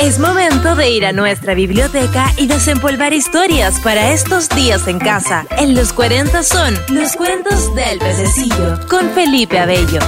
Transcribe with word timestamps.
Es 0.00 0.18
momento 0.18 0.76
de 0.76 0.88
ir 0.88 1.04
a 1.04 1.12
nuestra 1.12 1.52
biblioteca 1.52 2.32
y 2.38 2.46
desempolvar 2.46 3.12
historias 3.12 3.78
para 3.80 4.12
estos 4.14 4.48
días 4.48 4.88
en 4.88 4.98
casa. 4.98 5.46
En 5.58 5.74
los 5.74 5.92
40 5.92 6.42
son 6.42 6.74
los 6.88 7.14
cuentos 7.16 7.74
del 7.74 7.98
pececillo 7.98 8.80
con 8.88 9.10
Felipe 9.10 9.58
Abello. 9.58 9.98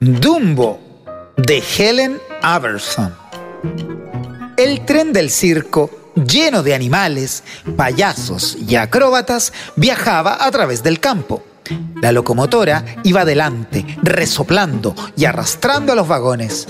Dumbo 0.00 0.80
de 1.36 1.62
Helen 1.76 2.18
Aberson. 2.40 3.14
El 4.56 4.86
tren 4.86 5.12
del 5.12 5.28
circo, 5.28 6.12
lleno 6.14 6.62
de 6.62 6.74
animales, 6.74 7.44
payasos 7.76 8.56
y 8.66 8.76
acróbatas, 8.76 9.52
viajaba 9.76 10.42
a 10.42 10.50
través 10.50 10.82
del 10.82 10.98
campo. 10.98 11.44
La 12.00 12.12
locomotora 12.12 12.84
iba 13.04 13.22
adelante, 13.22 13.84
resoplando 14.02 14.94
y 15.16 15.24
arrastrando 15.24 15.92
a 15.92 15.96
los 15.96 16.08
vagones. 16.08 16.68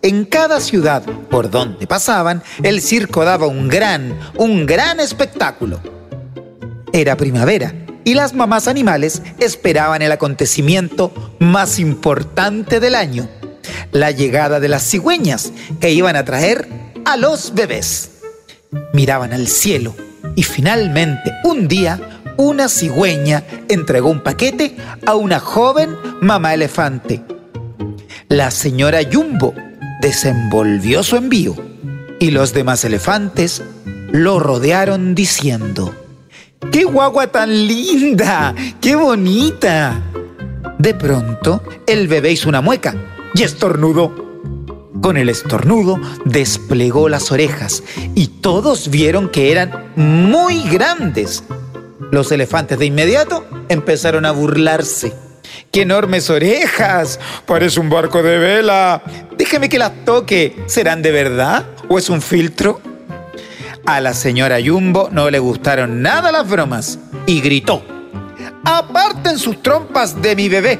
En 0.00 0.24
cada 0.24 0.60
ciudad 0.60 1.02
por 1.02 1.50
donde 1.50 1.86
pasaban, 1.86 2.42
el 2.62 2.80
circo 2.80 3.24
daba 3.24 3.46
un 3.46 3.68
gran, 3.68 4.18
un 4.36 4.64
gran 4.64 5.00
espectáculo. 5.00 5.80
Era 6.92 7.16
primavera 7.16 7.74
y 8.04 8.14
las 8.14 8.32
mamás 8.32 8.68
animales 8.68 9.22
esperaban 9.38 10.00
el 10.00 10.12
acontecimiento 10.12 11.12
más 11.38 11.78
importante 11.78 12.80
del 12.80 12.94
año, 12.94 13.28
la 13.92 14.10
llegada 14.12 14.60
de 14.60 14.68
las 14.68 14.88
cigüeñas 14.88 15.52
que 15.80 15.90
iban 15.90 16.16
a 16.16 16.24
traer 16.24 16.68
a 17.04 17.16
los 17.16 17.52
bebés. 17.54 18.12
Miraban 18.94 19.32
al 19.32 19.48
cielo 19.48 19.94
y 20.36 20.42
finalmente 20.42 21.32
un 21.44 21.68
día 21.68 22.17
una 22.38 22.68
cigüeña 22.68 23.44
entregó 23.68 24.08
un 24.08 24.20
paquete 24.20 24.76
a 25.04 25.16
una 25.16 25.40
joven 25.40 25.96
mamá 26.20 26.54
elefante. 26.54 27.22
La 28.28 28.52
señora 28.52 29.00
Jumbo 29.12 29.54
desenvolvió 30.00 31.02
su 31.02 31.16
envío 31.16 31.56
y 32.20 32.30
los 32.30 32.54
demás 32.54 32.84
elefantes 32.84 33.62
lo 34.12 34.38
rodearon 34.38 35.16
diciendo, 35.16 35.92
¡Qué 36.70 36.84
guagua 36.84 37.26
tan 37.26 37.50
linda! 37.50 38.54
¡Qué 38.80 38.94
bonita! 38.94 40.00
De 40.78 40.94
pronto, 40.94 41.62
el 41.88 42.06
bebé 42.06 42.30
hizo 42.32 42.48
una 42.48 42.60
mueca 42.60 42.94
y 43.34 43.42
estornudó. 43.42 44.28
Con 45.02 45.16
el 45.16 45.28
estornudo 45.28 46.00
desplegó 46.24 47.08
las 47.08 47.32
orejas 47.32 47.82
y 48.14 48.28
todos 48.28 48.90
vieron 48.90 49.28
que 49.28 49.50
eran 49.50 49.92
muy 49.96 50.62
grandes 50.68 51.42
los 52.10 52.32
elefantes 52.32 52.78
de 52.78 52.86
inmediato 52.86 53.44
empezaron 53.68 54.24
a 54.24 54.32
burlarse. 54.32 55.12
¡Qué 55.70 55.82
enormes 55.82 56.30
orejas! 56.30 57.20
Parece 57.46 57.80
un 57.80 57.90
barco 57.90 58.22
de 58.22 58.38
vela. 58.38 59.02
Déjeme 59.36 59.68
que 59.68 59.78
las 59.78 60.04
toque. 60.04 60.56
¿Serán 60.66 61.02
de 61.02 61.10
verdad 61.10 61.66
o 61.88 61.98
es 61.98 62.08
un 62.08 62.22
filtro? 62.22 62.80
A 63.86 64.00
la 64.00 64.14
señora 64.14 64.58
Jumbo 64.64 65.08
no 65.12 65.30
le 65.30 65.38
gustaron 65.38 66.02
nada 66.02 66.32
las 66.32 66.48
bromas 66.48 66.98
y 67.26 67.40
gritó. 67.40 67.82
Aparten 68.64 69.38
sus 69.38 69.62
trompas 69.62 70.20
de 70.20 70.36
mi 70.36 70.48
bebé. 70.48 70.78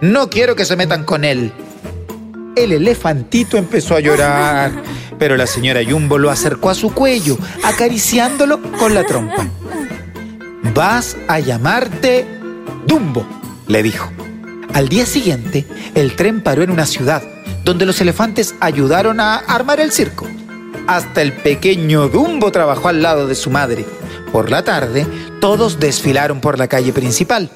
No 0.00 0.30
quiero 0.30 0.54
que 0.54 0.64
se 0.64 0.76
metan 0.76 1.04
con 1.04 1.24
él. 1.24 1.52
El 2.54 2.72
elefantito 2.72 3.56
empezó 3.56 3.96
a 3.96 4.00
llorar, 4.00 4.70
pero 5.18 5.36
la 5.36 5.46
señora 5.46 5.80
Jumbo 5.88 6.18
lo 6.18 6.30
acercó 6.30 6.70
a 6.70 6.74
su 6.74 6.94
cuello, 6.94 7.36
acariciándolo 7.64 8.60
con 8.78 8.94
la 8.94 9.04
trompa. 9.04 9.48
Vas 10.74 11.16
a 11.28 11.38
llamarte 11.38 12.26
Dumbo, 12.84 13.24
le 13.68 13.80
dijo. 13.84 14.10
Al 14.72 14.88
día 14.88 15.06
siguiente, 15.06 15.64
el 15.94 16.16
tren 16.16 16.42
paró 16.42 16.64
en 16.64 16.70
una 16.72 16.84
ciudad 16.84 17.22
donde 17.62 17.86
los 17.86 18.00
elefantes 18.00 18.56
ayudaron 18.58 19.20
a 19.20 19.36
armar 19.36 19.78
el 19.78 19.92
circo. 19.92 20.26
Hasta 20.88 21.22
el 21.22 21.32
pequeño 21.32 22.08
Dumbo 22.08 22.50
trabajó 22.50 22.88
al 22.88 23.02
lado 23.02 23.28
de 23.28 23.36
su 23.36 23.50
madre. 23.50 23.86
Por 24.32 24.50
la 24.50 24.64
tarde, 24.64 25.06
todos 25.40 25.78
desfilaron 25.78 26.40
por 26.40 26.58
la 26.58 26.66
calle 26.66 26.92
principal. 26.92 27.50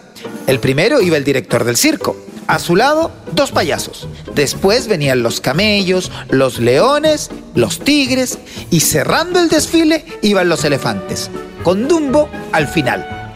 El 0.47 0.61
primero 0.61 1.01
iba 1.01 1.17
el 1.17 1.25
director 1.25 1.65
del 1.65 1.77
circo. 1.77 2.17
A 2.49 2.59
su 2.59 2.77
lado, 2.77 3.13
dos 3.33 3.53
payasos. 3.53 4.09
Después 4.35 4.89
venían 4.89 5.23
los 5.23 5.41
camellos, 5.41 6.11
los 6.31 6.59
leones, 6.59 7.31
los 7.55 7.79
tigres 7.79 8.39
y 8.71 8.81
cerrando 8.81 9.39
el 9.39 9.49
desfile 9.49 10.05
iban 10.23 10.49
los 10.49 10.65
elefantes 10.65 11.31
con 11.63 11.87
Dumbo 11.87 12.31
al 12.53 12.67
final. 12.67 13.35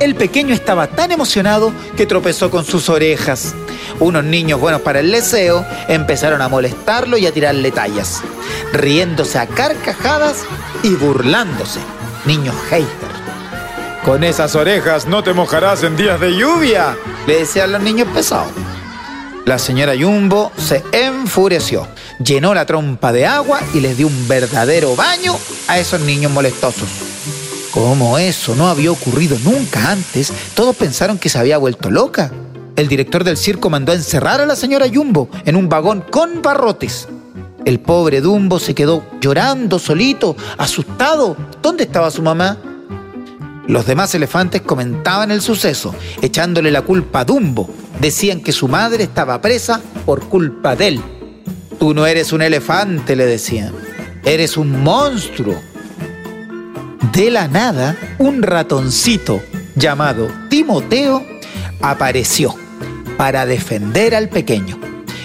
El 0.00 0.14
pequeño 0.14 0.54
estaba 0.54 0.88
tan 0.88 1.10
emocionado 1.10 1.72
que 1.96 2.04
tropezó 2.04 2.50
con 2.50 2.66
sus 2.66 2.90
orejas. 2.90 3.54
Unos 4.00 4.22
niños 4.24 4.60
buenos 4.60 4.82
para 4.82 5.00
el 5.00 5.10
leseo 5.10 5.64
empezaron 5.88 6.42
a 6.42 6.48
molestarlo 6.48 7.16
y 7.16 7.26
a 7.26 7.32
tirarle 7.32 7.70
tallas, 7.70 8.22
riéndose 8.74 9.38
a 9.38 9.46
carcajadas 9.46 10.44
y 10.82 10.90
burlándose. 10.90 11.80
Niños 12.26 12.54
haters. 12.68 13.17
Con 14.04 14.24
esas 14.24 14.54
orejas 14.54 15.06
no 15.06 15.22
te 15.22 15.32
mojarás 15.32 15.82
en 15.82 15.96
días 15.96 16.18
de 16.20 16.36
lluvia, 16.36 16.96
le 17.26 17.40
decían 17.40 17.72
los 17.72 17.82
niños 17.82 18.08
pesados. 18.14 18.52
La 19.44 19.58
señora 19.58 19.94
Jumbo 19.98 20.52
se 20.56 20.82
enfureció, 20.92 21.86
llenó 22.22 22.54
la 22.54 22.66
trompa 22.66 23.12
de 23.12 23.26
agua 23.26 23.60
y 23.74 23.80
les 23.80 23.96
dio 23.96 24.06
un 24.06 24.28
verdadero 24.28 24.94
baño 24.94 25.36
a 25.66 25.78
esos 25.78 26.00
niños 26.00 26.32
molestosos. 26.32 26.88
Como 27.70 28.18
eso 28.18 28.54
no 28.54 28.68
había 28.68 28.92
ocurrido 28.92 29.36
nunca 29.44 29.90
antes, 29.90 30.32
todos 30.54 30.76
pensaron 30.76 31.18
que 31.18 31.28
se 31.28 31.38
había 31.38 31.58
vuelto 31.58 31.90
loca. 31.90 32.30
El 32.76 32.88
director 32.88 33.24
del 33.24 33.36
circo 33.36 33.70
mandó 33.70 33.92
a 33.92 33.96
encerrar 33.96 34.40
a 34.40 34.46
la 34.46 34.56
señora 34.56 34.86
Jumbo 34.92 35.28
en 35.44 35.56
un 35.56 35.68
vagón 35.68 36.02
con 36.10 36.40
barrotes. 36.42 37.08
El 37.64 37.80
pobre 37.80 38.20
Dumbo 38.20 38.58
se 38.58 38.74
quedó 38.74 39.02
llorando 39.20 39.78
solito, 39.78 40.36
asustado. 40.56 41.36
¿Dónde 41.60 41.84
estaba 41.84 42.10
su 42.10 42.22
mamá? 42.22 42.56
Los 43.68 43.86
demás 43.86 44.14
elefantes 44.14 44.62
comentaban 44.62 45.30
el 45.30 45.42
suceso, 45.42 45.94
echándole 46.22 46.70
la 46.70 46.80
culpa 46.80 47.20
a 47.20 47.24
Dumbo. 47.24 47.68
Decían 48.00 48.40
que 48.40 48.50
su 48.50 48.66
madre 48.66 49.04
estaba 49.04 49.42
presa 49.42 49.82
por 50.06 50.24
culpa 50.28 50.74
de 50.74 50.88
él. 50.88 51.00
Tú 51.78 51.92
no 51.92 52.06
eres 52.06 52.32
un 52.32 52.40
elefante, 52.40 53.14
le 53.14 53.26
decían. 53.26 53.74
Eres 54.24 54.56
un 54.56 54.82
monstruo. 54.82 55.54
De 57.12 57.30
la 57.30 57.46
nada, 57.46 57.94
un 58.18 58.42
ratoncito 58.42 59.42
llamado 59.76 60.28
Timoteo 60.48 61.22
apareció 61.82 62.54
para 63.18 63.44
defender 63.44 64.14
al 64.14 64.30
pequeño. 64.30 64.78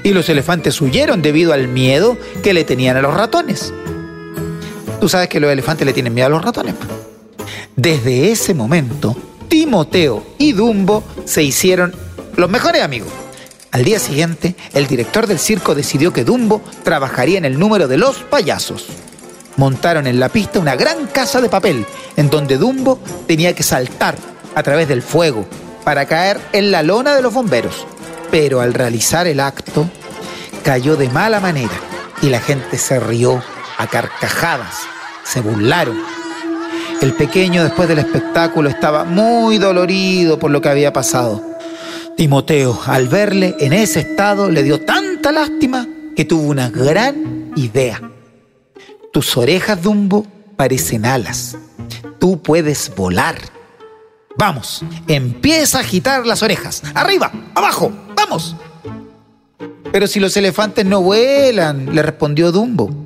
Y 0.03 0.11
los 0.11 0.27
elefantes 0.27 0.81
huyeron 0.81 1.21
debido 1.21 1.53
al 1.53 1.69
miedo 1.69 2.17
que 2.43 2.53
le 2.53 2.65
tenían 2.65 2.97
a 2.97 3.01
los 3.01 3.13
ratones. 3.13 3.73
Tú 4.99 5.07
sabes 5.07 5.29
que 5.29 5.39
los 5.39 5.49
elefantes 5.49 5.87
le 5.87 5.93
tienen 5.93 6.13
miedo 6.13 6.27
a 6.27 6.31
los 6.31 6.43
ratones. 6.43 6.75
Desde 7.75 8.31
ese 8.31 8.53
momento, 8.53 9.15
Timoteo 9.47 10.23
y 10.37 10.53
Dumbo 10.53 11.03
se 11.25 11.43
hicieron 11.43 11.93
los 12.35 12.49
mejores 12.49 12.81
amigos. 12.81 13.09
Al 13.71 13.83
día 13.83 13.99
siguiente, 13.99 14.55
el 14.73 14.87
director 14.87 15.27
del 15.27 15.39
circo 15.39 15.73
decidió 15.73 16.13
que 16.13 16.23
Dumbo 16.23 16.61
trabajaría 16.83 17.37
en 17.37 17.45
el 17.45 17.57
número 17.57 17.87
de 17.87 17.97
los 17.97 18.17
payasos 18.17 18.85
montaron 19.57 20.07
en 20.07 20.19
la 20.19 20.29
pista 20.29 20.59
una 20.59 20.75
gran 20.75 21.07
casa 21.07 21.41
de 21.41 21.49
papel 21.49 21.85
en 22.17 22.29
donde 22.29 22.57
Dumbo 22.57 22.99
tenía 23.27 23.53
que 23.53 23.63
saltar 23.63 24.15
a 24.55 24.63
través 24.63 24.87
del 24.87 25.01
fuego 25.01 25.45
para 25.83 26.05
caer 26.05 26.39
en 26.53 26.71
la 26.71 26.83
lona 26.83 27.15
de 27.15 27.21
los 27.21 27.33
bomberos. 27.33 27.85
Pero 28.31 28.61
al 28.61 28.73
realizar 28.73 29.27
el 29.27 29.39
acto, 29.39 29.89
cayó 30.63 30.95
de 30.95 31.09
mala 31.09 31.39
manera 31.39 31.73
y 32.21 32.29
la 32.29 32.39
gente 32.39 32.77
se 32.77 32.99
rió 32.99 33.43
a 33.77 33.87
carcajadas, 33.87 34.75
se 35.23 35.41
burlaron. 35.41 36.12
El 37.03 37.13
pequeño 37.13 37.63
después 37.63 37.87
del 37.87 37.99
espectáculo 37.99 38.69
estaba 38.69 39.03
muy 39.03 39.59
dolorido 39.59 40.39
por 40.39 40.49
lo 40.49 40.61
que 40.61 40.69
había 40.69 40.91
pasado. 40.91 41.43
Timoteo, 42.17 42.79
al 42.87 43.09
verle 43.09 43.55
en 43.59 43.73
ese 43.73 43.99
estado, 43.99 44.49
le 44.49 44.63
dio 44.63 44.81
tanta 44.81 45.31
lástima 45.31 45.87
que 46.15 46.25
tuvo 46.25 46.43
una 46.43 46.69
gran 46.69 47.51
idea 47.55 48.01
tus 49.13 49.37
orejas, 49.37 49.79
Dumbo, 49.79 50.25
parecen 50.55 51.05
alas. 51.05 51.55
Tú 52.19 52.41
puedes 52.41 52.91
volar. 52.95 53.35
Vamos, 54.35 54.83
empieza 55.07 55.77
a 55.77 55.81
agitar 55.81 56.25
las 56.25 56.41
orejas. 56.41 56.81
Arriba, 56.95 57.31
abajo, 57.53 57.91
vamos. 58.15 58.55
Pero 59.91 60.07
si 60.07 60.19
los 60.19 60.35
elefantes 60.35 60.83
no 60.83 61.03
vuelan, 61.03 61.93
le 61.93 62.01
respondió 62.01 62.51
Dumbo. 62.51 63.02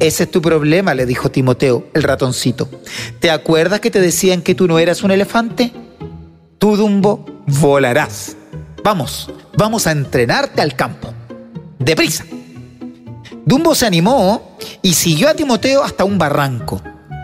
Ese 0.00 0.22
es 0.22 0.30
tu 0.30 0.40
problema, 0.40 0.94
le 0.94 1.04
dijo 1.04 1.30
Timoteo, 1.30 1.88
el 1.92 2.02
ratoncito. 2.02 2.70
¿Te 3.20 3.30
acuerdas 3.30 3.80
que 3.80 3.90
te 3.90 4.00
decían 4.00 4.40
que 4.40 4.54
tú 4.54 4.66
no 4.66 4.78
eras 4.78 5.02
un 5.02 5.10
elefante? 5.10 5.74
Tú, 6.58 6.74
Dumbo, 6.74 7.26
volarás. 7.46 8.34
Vamos, 8.82 9.30
vamos 9.58 9.86
a 9.86 9.92
entrenarte 9.92 10.62
al 10.62 10.74
campo. 10.74 11.12
¡Deprisa! 11.78 12.24
Dumbo 13.44 13.74
se 13.74 13.84
animó 13.84 14.56
y 14.80 14.94
siguió 14.94 15.28
a 15.28 15.34
Timoteo 15.34 15.82
hasta 15.82 16.04
un 16.04 16.16
barranco, 16.16 16.80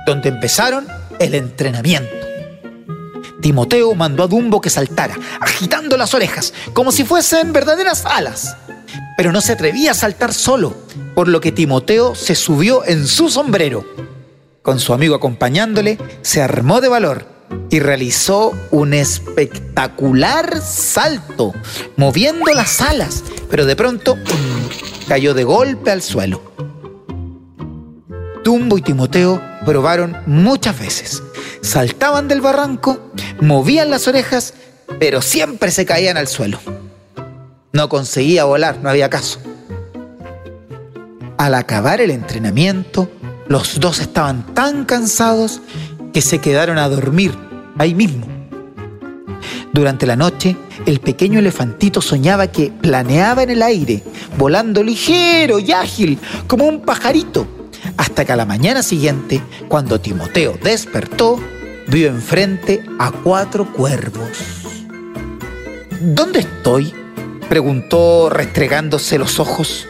donde 0.06 0.28
empezaron 0.28 0.86
el 1.18 1.34
entrenamiento. 1.34 2.14
Timoteo 3.40 3.94
mandó 3.94 4.24
a 4.24 4.26
Dumbo 4.26 4.60
que 4.60 4.68
saltara, 4.68 5.14
agitando 5.40 5.96
las 5.96 6.12
orejas, 6.12 6.52
como 6.74 6.92
si 6.92 7.04
fuesen 7.04 7.54
verdaderas 7.54 8.04
alas. 8.04 8.54
Pero 9.16 9.32
no 9.32 9.40
se 9.40 9.52
atrevía 9.52 9.92
a 9.92 9.94
saltar 9.94 10.34
solo, 10.34 10.76
por 11.16 11.28
lo 11.28 11.40
que 11.40 11.50
Timoteo 11.50 12.14
se 12.14 12.34
subió 12.34 12.84
en 12.84 13.06
su 13.06 13.30
sombrero. 13.30 13.86
Con 14.60 14.78
su 14.78 14.92
amigo 14.92 15.14
acompañándole, 15.14 15.96
se 16.20 16.42
armó 16.42 16.82
de 16.82 16.88
valor 16.88 17.24
y 17.70 17.80
realizó 17.80 18.52
un 18.70 18.92
espectacular 18.92 20.60
salto, 20.60 21.54
moviendo 21.96 22.52
las 22.52 22.82
alas, 22.82 23.24
pero 23.48 23.64
de 23.64 23.74
pronto 23.74 24.18
cayó 25.08 25.32
de 25.32 25.44
golpe 25.44 25.90
al 25.90 26.02
suelo. 26.02 26.42
Dumbo 28.44 28.76
y 28.76 28.82
Timoteo 28.82 29.40
probaron 29.64 30.18
muchas 30.26 30.78
veces. 30.78 31.22
Saltaban 31.62 32.28
del 32.28 32.42
barranco, 32.42 33.10
movían 33.40 33.88
las 33.88 34.06
orejas, 34.06 34.52
pero 35.00 35.22
siempre 35.22 35.70
se 35.70 35.86
caían 35.86 36.18
al 36.18 36.28
suelo. 36.28 36.60
No 37.72 37.88
conseguía 37.88 38.44
volar, 38.44 38.80
no 38.82 38.90
había 38.90 39.08
caso. 39.08 39.40
Al 41.38 41.54
acabar 41.54 42.00
el 42.00 42.10
entrenamiento, 42.10 43.10
los 43.46 43.78
dos 43.78 44.00
estaban 44.00 44.54
tan 44.54 44.84
cansados 44.86 45.60
que 46.12 46.22
se 46.22 46.40
quedaron 46.40 46.78
a 46.78 46.88
dormir 46.88 47.36
ahí 47.78 47.94
mismo. 47.94 48.26
Durante 49.72 50.06
la 50.06 50.16
noche, 50.16 50.56
el 50.86 51.00
pequeño 51.00 51.38
elefantito 51.38 52.00
soñaba 52.00 52.46
que 52.46 52.70
planeaba 52.70 53.42
en 53.42 53.50
el 53.50 53.62
aire, 53.62 54.02
volando 54.38 54.82
ligero 54.82 55.58
y 55.58 55.72
ágil 55.72 56.18
como 56.46 56.64
un 56.64 56.80
pajarito, 56.80 57.46
hasta 57.98 58.24
que 58.24 58.32
a 58.32 58.36
la 58.36 58.46
mañana 58.46 58.82
siguiente, 58.82 59.42
cuando 59.68 60.00
Timoteo 60.00 60.58
despertó, 60.62 61.38
vio 61.88 62.08
enfrente 62.08 62.82
a 62.98 63.12
cuatro 63.12 63.70
cuervos. 63.74 64.62
¿Dónde 66.00 66.40
estoy? 66.40 66.94
preguntó 67.50 68.30
restregándose 68.30 69.18
los 69.18 69.38
ojos. 69.38 69.86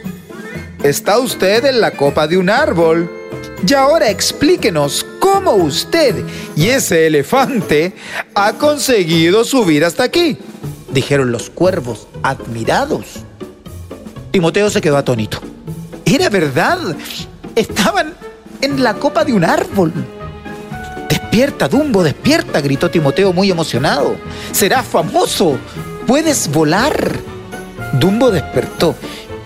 Está 0.82 1.18
usted 1.18 1.64
en 1.64 1.80
la 1.80 1.92
copa 1.92 2.26
de 2.26 2.36
un 2.36 2.50
árbol. 2.50 3.10
Y 3.66 3.74
ahora 3.74 4.10
explíquenos 4.10 5.04
cómo 5.18 5.52
usted 5.54 6.24
y 6.54 6.68
ese 6.68 7.06
elefante 7.06 7.94
ha 8.34 8.52
conseguido 8.52 9.44
subir 9.44 9.84
hasta 9.84 10.04
aquí, 10.04 10.38
dijeron 10.92 11.32
los 11.32 11.50
cuervos, 11.50 12.06
admirados. 12.22 13.24
Timoteo 14.30 14.70
se 14.70 14.80
quedó 14.80 14.98
atónito. 14.98 15.40
Era 16.04 16.28
verdad, 16.28 16.78
estaban 17.56 18.14
en 18.60 18.82
la 18.82 18.94
copa 18.94 19.24
de 19.24 19.32
un 19.32 19.44
árbol. 19.44 19.92
Despierta, 21.08 21.66
Dumbo, 21.66 22.04
despierta, 22.04 22.60
gritó 22.60 22.90
Timoteo 22.90 23.32
muy 23.32 23.50
emocionado. 23.50 24.16
Serás 24.52 24.86
famoso, 24.86 25.58
puedes 26.06 26.48
volar. 26.52 27.16
Dumbo 27.94 28.30
despertó 28.30 28.94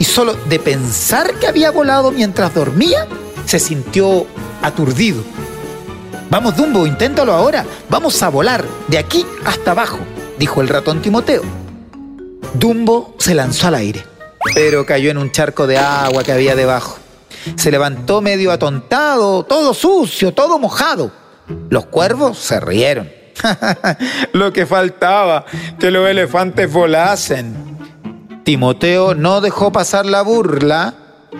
y 0.00 0.04
solo 0.04 0.34
de 0.48 0.58
pensar 0.58 1.34
que 1.34 1.46
había 1.46 1.70
volado 1.70 2.10
mientras 2.10 2.54
dormía, 2.54 3.06
se 3.44 3.60
sintió 3.60 4.26
aturdido. 4.62 5.22
Vamos, 6.30 6.56
Dumbo, 6.56 6.86
inténtalo 6.86 7.34
ahora. 7.34 7.66
Vamos 7.90 8.20
a 8.22 8.30
volar 8.30 8.64
de 8.88 8.96
aquí 8.96 9.26
hasta 9.44 9.72
abajo, 9.72 9.98
dijo 10.38 10.62
el 10.62 10.68
ratón 10.68 11.02
Timoteo. 11.02 11.42
Dumbo 12.54 13.14
se 13.18 13.34
lanzó 13.34 13.68
al 13.68 13.74
aire, 13.74 14.02
pero 14.54 14.86
cayó 14.86 15.10
en 15.10 15.18
un 15.18 15.30
charco 15.32 15.66
de 15.66 15.76
agua 15.76 16.24
que 16.24 16.32
había 16.32 16.56
debajo. 16.56 16.98
Se 17.56 17.70
levantó 17.70 18.22
medio 18.22 18.52
atontado, 18.52 19.44
todo 19.44 19.74
sucio, 19.74 20.32
todo 20.32 20.58
mojado. 20.58 21.12
Los 21.68 21.86
cuervos 21.86 22.38
se 22.38 22.58
rieron. 22.58 23.10
Lo 24.32 24.50
que 24.50 24.64
faltaba, 24.64 25.44
que 25.78 25.90
los 25.90 26.08
elefantes 26.08 26.72
volasen. 26.72 27.79
Timoteo 28.44 29.14
no 29.14 29.40
dejó 29.40 29.70
pasar 29.72 30.06
la 30.06 30.22
burla 30.22 30.94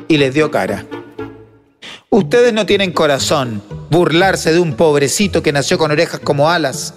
y 0.09 0.19
les 0.19 0.35
dio 0.35 0.51
cara. 0.51 0.85
Ustedes 2.11 2.53
no 2.53 2.67
tienen 2.67 2.93
corazón, 2.93 3.63
burlarse 3.91 4.53
de 4.53 4.59
un 4.59 4.75
pobrecito 4.75 5.43
que 5.43 5.53
nació 5.53 5.79
con 5.79 5.91
orejas 5.91 6.21
como 6.21 6.51
alas. 6.51 6.95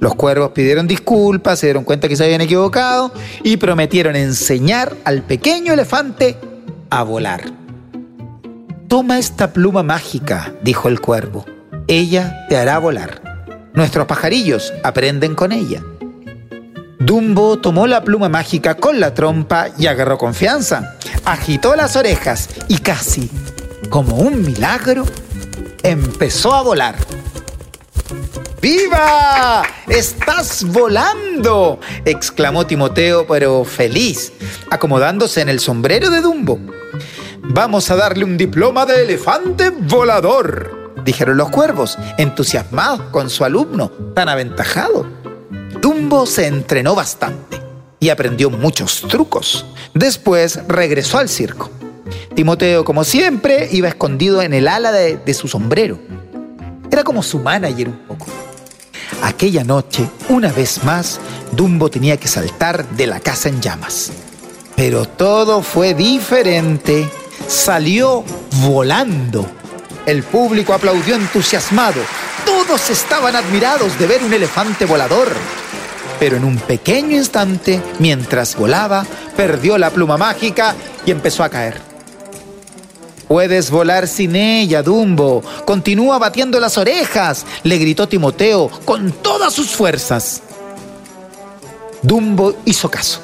Los 0.00 0.14
cuervos 0.14 0.52
pidieron 0.52 0.86
disculpas, 0.86 1.58
se 1.58 1.66
dieron 1.66 1.84
cuenta 1.84 2.08
que 2.08 2.16
se 2.16 2.24
habían 2.24 2.40
equivocado 2.40 3.12
y 3.42 3.56
prometieron 3.56 4.16
enseñar 4.16 4.96
al 5.04 5.22
pequeño 5.22 5.72
elefante 5.72 6.36
a 6.90 7.02
volar. 7.02 7.42
Toma 8.86 9.18
esta 9.18 9.52
pluma 9.52 9.82
mágica, 9.82 10.54
dijo 10.62 10.88
el 10.88 11.00
cuervo. 11.00 11.44
Ella 11.88 12.46
te 12.48 12.56
hará 12.56 12.78
volar. 12.78 13.68
Nuestros 13.74 14.06
pajarillos 14.06 14.72
aprenden 14.82 15.34
con 15.34 15.52
ella. 15.52 15.82
Dumbo 17.08 17.58
tomó 17.58 17.86
la 17.86 18.04
pluma 18.04 18.28
mágica 18.28 18.74
con 18.74 19.00
la 19.00 19.14
trompa 19.14 19.68
y 19.78 19.86
agarró 19.86 20.18
confianza. 20.18 20.98
Agitó 21.24 21.74
las 21.74 21.96
orejas 21.96 22.50
y 22.68 22.76
casi, 22.76 23.30
como 23.88 24.16
un 24.16 24.42
milagro, 24.42 25.06
empezó 25.82 26.54
a 26.54 26.60
volar. 26.60 26.96
¡Viva! 28.60 29.62
¡Estás 29.86 30.64
volando! 30.64 31.80
exclamó 32.04 32.66
Timoteo, 32.66 33.26
pero 33.26 33.64
feliz, 33.64 34.34
acomodándose 34.70 35.40
en 35.40 35.48
el 35.48 35.60
sombrero 35.60 36.10
de 36.10 36.20
Dumbo. 36.20 36.60
Vamos 37.40 37.90
a 37.90 37.96
darle 37.96 38.24
un 38.24 38.36
diploma 38.36 38.84
de 38.84 39.04
elefante 39.04 39.70
volador, 39.70 40.92
dijeron 41.06 41.38
los 41.38 41.48
cuervos, 41.48 41.96
entusiasmados 42.18 43.00
con 43.10 43.30
su 43.30 43.46
alumno 43.46 43.90
tan 44.14 44.28
aventajado. 44.28 45.17
Dumbo 45.80 46.26
se 46.26 46.46
entrenó 46.46 46.94
bastante 46.94 47.60
y 48.00 48.08
aprendió 48.08 48.50
muchos 48.50 49.02
trucos. 49.02 49.66
Después 49.94 50.60
regresó 50.66 51.18
al 51.18 51.28
circo. 51.28 51.70
Timoteo, 52.34 52.84
como 52.84 53.04
siempre, 53.04 53.68
iba 53.72 53.88
escondido 53.88 54.42
en 54.42 54.54
el 54.54 54.68
ala 54.68 54.92
de, 54.92 55.34
su 55.34 55.48
sombrero. 55.48 55.98
Era 56.90 57.04
como 57.04 57.22
su 57.22 57.38
manager 57.38 57.88
un 57.88 57.98
poco. 58.06 58.26
Aquella 59.22 59.64
noche, 59.64 60.08
una 60.28 60.52
vez 60.52 60.84
más, 60.84 61.20
Dumbo 61.52 61.90
tenía 61.90 62.16
que 62.16 62.28
saltar 62.28 62.88
de 62.90 63.06
la 63.06 63.20
casa 63.20 63.48
en 63.48 63.60
llamas. 63.60 64.12
Pero 64.76 65.04
todo 65.04 65.62
fue 65.62 65.94
diferente. 65.94 67.08
Salió 67.46 68.24
volando. 68.62 69.46
El 70.06 70.22
público 70.22 70.72
aplaudió 70.72 71.16
entusiasmado. 71.16 72.00
Todos 72.68 72.90
estaban 72.90 73.34
admirados 73.34 73.98
de 73.98 74.06
ver 74.06 74.22
un 74.22 74.34
elefante 74.34 74.84
volador. 74.84 75.28
Pero 76.20 76.36
en 76.36 76.44
un 76.44 76.58
pequeño 76.58 77.16
instante, 77.16 77.80
mientras 77.98 78.54
volaba, 78.56 79.06
perdió 79.34 79.78
la 79.78 79.88
pluma 79.88 80.18
mágica 80.18 80.76
y 81.06 81.10
empezó 81.10 81.42
a 81.42 81.48
caer. 81.48 81.80
Puedes 83.26 83.70
volar 83.70 84.06
sin 84.06 84.36
ella, 84.36 84.82
Dumbo. 84.82 85.42
Continúa 85.64 86.18
batiendo 86.18 86.60
las 86.60 86.76
orejas, 86.76 87.46
le 87.62 87.78
gritó 87.78 88.06
Timoteo 88.06 88.68
con 88.84 89.12
todas 89.12 89.54
sus 89.54 89.70
fuerzas. 89.70 90.42
Dumbo 92.02 92.54
hizo 92.66 92.90
caso 92.90 93.22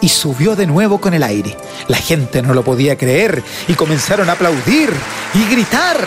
y 0.00 0.08
subió 0.08 0.56
de 0.56 0.66
nuevo 0.66 1.02
con 1.02 1.12
el 1.12 1.22
aire. 1.22 1.54
La 1.88 1.98
gente 1.98 2.40
no 2.40 2.54
lo 2.54 2.64
podía 2.64 2.96
creer 2.96 3.42
y 3.68 3.74
comenzaron 3.74 4.30
a 4.30 4.32
aplaudir 4.32 4.90
y 5.34 5.44
gritar. 5.50 5.98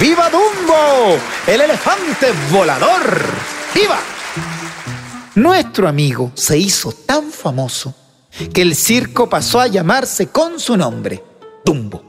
¡Viva 0.00 0.28
Dumbo! 0.28 1.18
¡El 1.46 1.60
elefante 1.62 2.26
volador! 2.50 3.24
¡Viva! 3.74 3.98
Nuestro 5.36 5.88
amigo 5.88 6.32
se 6.34 6.58
hizo 6.58 6.92
tan 6.92 7.30
famoso 7.30 7.94
que 8.52 8.62
el 8.62 8.74
circo 8.74 9.28
pasó 9.28 9.60
a 9.60 9.68
llamarse 9.68 10.28
con 10.28 10.60
su 10.60 10.76
nombre, 10.76 11.22
Dumbo. 11.64 12.02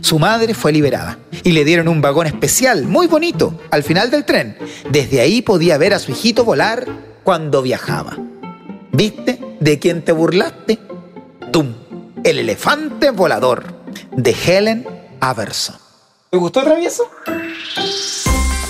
Su 0.00 0.18
madre 0.18 0.54
fue 0.54 0.72
liberada 0.72 1.18
y 1.42 1.52
le 1.52 1.64
dieron 1.64 1.88
un 1.88 2.00
vagón 2.00 2.28
especial 2.28 2.84
muy 2.84 3.08
bonito 3.08 3.60
al 3.70 3.82
final 3.82 4.10
del 4.10 4.24
tren. 4.24 4.56
Desde 4.90 5.20
ahí 5.20 5.42
podía 5.42 5.78
ver 5.78 5.94
a 5.94 5.98
su 5.98 6.12
hijito 6.12 6.44
volar 6.44 6.86
cuando 7.24 7.62
viajaba. 7.62 8.16
¿Viste 8.92 9.40
de 9.58 9.78
quién 9.80 10.04
te 10.04 10.12
burlaste? 10.12 10.78
Tum, 11.52 11.74
el 12.22 12.38
elefante 12.38 13.10
volador 13.10 13.64
de 14.12 14.36
Helen 14.46 14.86
Averson. 15.20 15.83
¿Te 16.34 16.38
gustó 16.38 16.64
travieso? 16.64 17.08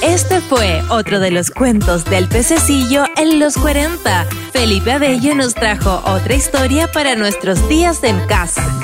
Este 0.02 0.42
fue 0.42 0.82
otro 0.90 1.18
de 1.18 1.30
los 1.30 1.50
cuentos 1.50 2.04
del 2.04 2.28
pececillo 2.28 3.04
en 3.16 3.40
los 3.40 3.56
40. 3.56 4.26
Felipe 4.52 4.92
Abello 4.92 5.34
nos 5.34 5.54
trajo 5.54 6.02
otra 6.04 6.34
historia 6.34 6.92
para 6.92 7.16
nuestros 7.16 7.66
días 7.66 8.04
en 8.04 8.20
casa. 8.26 8.83